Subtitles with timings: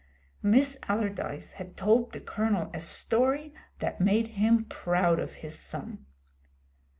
[0.41, 6.07] Miss Allardyce had told the Colonel a story that made him proud of his son.